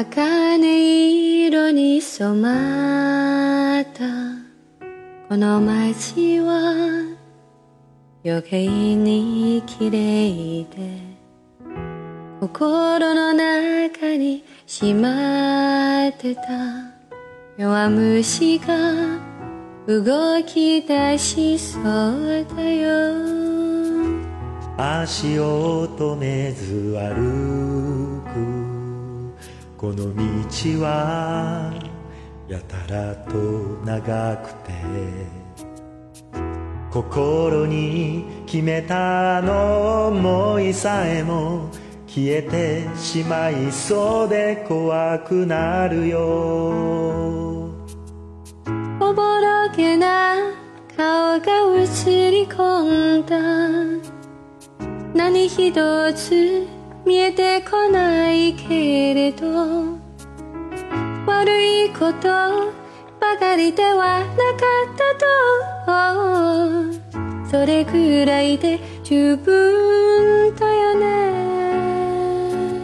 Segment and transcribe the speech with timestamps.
[0.00, 4.04] 茜色に染まった。
[5.28, 7.16] この街は
[8.24, 11.00] 余計に綺麗で
[12.40, 16.42] 心の中にしまってた。
[17.56, 19.18] 弱虫が
[19.88, 22.88] 動き出しそうだよ。
[24.76, 28.67] 足を止めず歩く。
[29.78, 31.72] この道は
[32.48, 33.36] やたらと
[33.84, 34.72] 長くて
[36.90, 41.70] 心に決めたの思いさえも
[42.08, 46.18] 消えてしまいそうで怖くなるよ。
[48.98, 50.34] おぼろげな
[50.96, 54.08] 顔が映り込んだ。
[55.14, 55.72] 何一
[56.14, 59.98] つ見えてこないけれど
[61.26, 62.28] 悪いこと
[63.20, 65.28] ばかりではなかったと。
[67.50, 71.06] それくらいで十分だよね。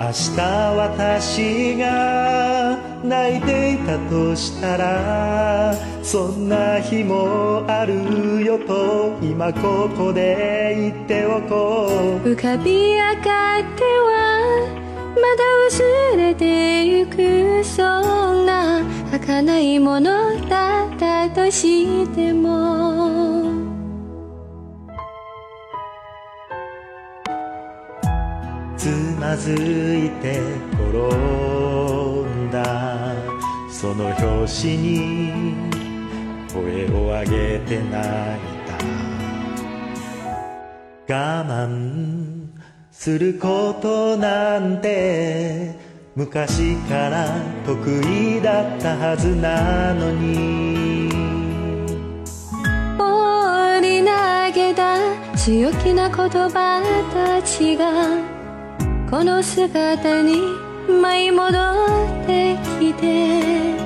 [0.00, 0.40] 明日
[0.76, 8.25] 私が泣いていたとしたらそんな日もある。
[8.56, 11.88] よと今ここで言っておこ
[12.24, 12.28] う。
[12.28, 14.66] 浮かび上がっては
[15.14, 15.82] まだ薄
[16.16, 23.44] れてゆくそんな儚いものだったとしても。
[28.76, 28.88] つ
[29.20, 30.40] まずいて
[30.72, 30.86] 転
[32.24, 33.14] んだ。
[33.70, 35.75] その拍子に
[36.56, 37.90] 声を上げて泣い
[41.06, 41.14] た。
[41.14, 42.48] 我慢
[42.90, 45.74] することなんて
[46.16, 47.26] 昔から
[47.66, 51.10] 得意だったはずなのに。
[52.96, 54.06] 放り投
[54.54, 54.96] げた
[55.36, 57.92] 強気な言葉たちが
[59.10, 60.40] この姿に
[60.88, 63.85] 舞い戻ってきて。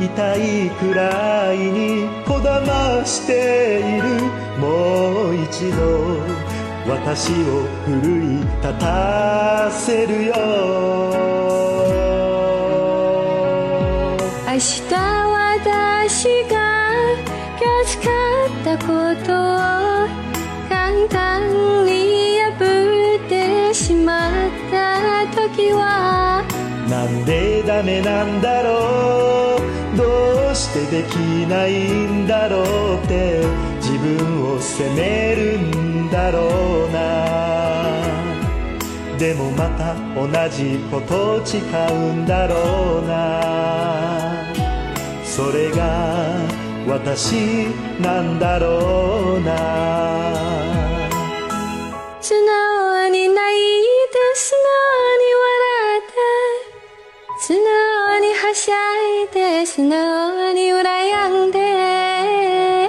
[0.00, 4.02] 痛いくらいにこだましている。
[4.60, 5.78] もう一度
[6.88, 7.34] 私を
[7.84, 10.34] 奮い立たせるよ。
[14.46, 16.54] 明日私が
[17.58, 18.08] 気か
[18.46, 18.86] ったこ
[19.26, 19.56] とを
[20.68, 21.48] 簡単
[21.84, 26.44] に破ってしまった時は。
[26.88, 29.17] なんでダメなんだろう。
[30.58, 31.14] してでき
[31.46, 32.58] ないんだろ
[32.96, 33.44] うって
[33.76, 36.98] 自分を責めるんだろうな。
[39.16, 41.62] でもまた同じこと誓う
[42.12, 44.52] んだろうな。
[45.24, 46.26] それが
[46.88, 47.68] 私
[48.00, 49.97] なんだろうな。
[58.48, 58.74] はしゃ
[59.24, 62.88] いで素直に羨んで。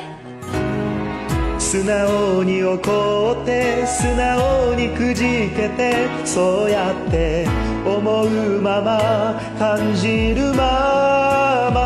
[1.59, 7.45] 素直に怒って素直にくじけてそうやって
[7.85, 11.79] 思うまま感じるまま。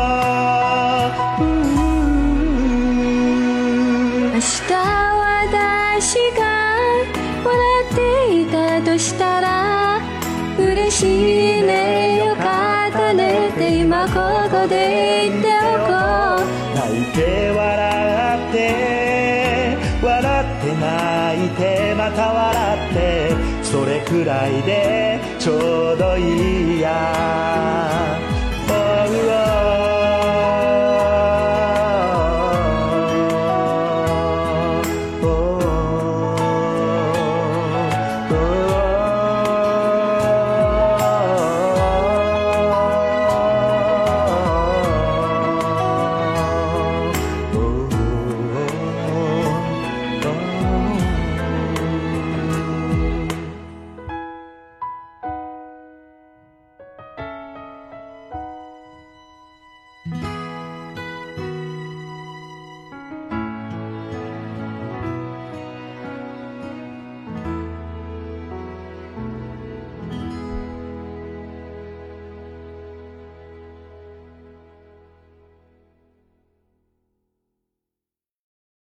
[4.34, 4.72] 明日
[5.98, 6.42] 私が
[7.44, 10.00] 笑っていたとしたら
[10.60, 11.53] 嬉しい
[14.68, 15.92] で言っておこ
[16.40, 28.23] う泣いて笑って笑って泣いてまた笑ってそれくらいでちょうどいいや